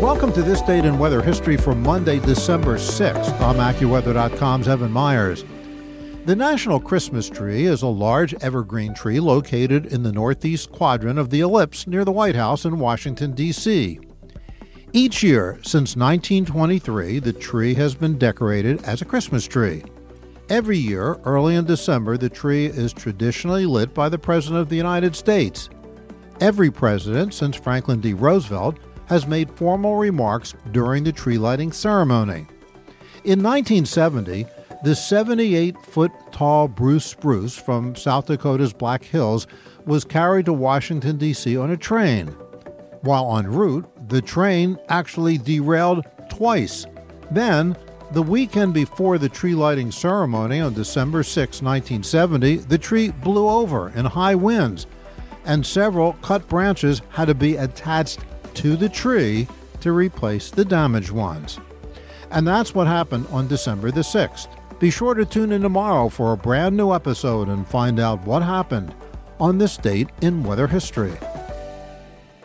[0.00, 3.38] Welcome to this date in weather history for Monday, December 6th.
[3.38, 5.44] I'm AccuWeather.com's Evan Myers.
[6.24, 11.28] The National Christmas Tree is a large evergreen tree located in the northeast quadrant of
[11.28, 14.00] the ellipse near the White House in Washington, D.C.
[14.94, 19.84] Each year since 1923, the tree has been decorated as a Christmas tree.
[20.48, 24.76] Every year, early in December, the tree is traditionally lit by the President of the
[24.76, 25.68] United States.
[26.40, 28.14] Every president since Franklin D.
[28.14, 28.78] Roosevelt
[29.10, 32.46] has made formal remarks during the tree lighting ceremony.
[33.24, 34.46] In 1970,
[34.84, 39.48] the 78 foot tall blue spruce from South Dakota's Black Hills
[39.84, 41.56] was carried to Washington, D.C.
[41.56, 42.28] on a train.
[43.00, 46.86] While en route, the train actually derailed twice.
[47.32, 47.76] Then,
[48.12, 53.90] the weekend before the tree lighting ceremony on December 6, 1970, the tree blew over
[53.90, 54.86] in high winds,
[55.44, 58.20] and several cut branches had to be attached
[58.54, 59.48] to the tree
[59.80, 61.58] to replace the damaged ones.
[62.30, 64.48] And that's what happened on December the 6th.
[64.78, 68.42] Be sure to tune in tomorrow for a brand new episode and find out what
[68.42, 68.94] happened
[69.38, 71.12] on this date in weather history.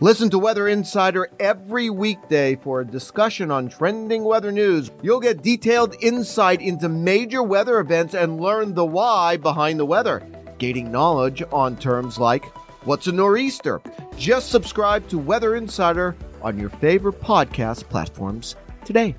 [0.00, 4.90] Listen to Weather Insider every weekday for a discussion on trending weather news.
[5.02, 10.22] You'll get detailed insight into major weather events and learn the why behind the weather,
[10.58, 12.44] gaining knowledge on terms like
[12.86, 13.82] what's a nor'easter.
[14.16, 19.14] Just subscribe to Weather Insider on your favorite podcast platforms today.